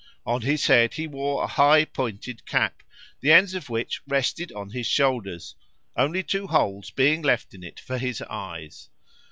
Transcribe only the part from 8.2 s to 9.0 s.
eyes.